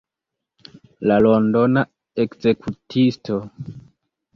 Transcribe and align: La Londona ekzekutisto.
La 1.11 1.19
Londona 1.27 1.85
ekzekutisto. 2.27 3.43